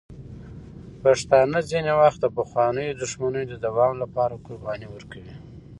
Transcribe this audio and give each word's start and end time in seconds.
پښتانه 1.01 1.57
ځینې 1.69 1.91
وخت 2.01 2.19
د 2.21 2.27
پخوانیو 2.37 2.97
دښمنیو 3.01 3.49
د 3.51 3.53
دوام 3.65 3.93
لپاره 4.03 4.41
قربانۍ 4.45 4.87
ورکوي. 4.91 5.35